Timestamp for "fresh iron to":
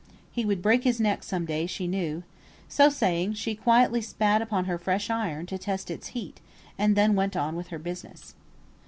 4.79-5.59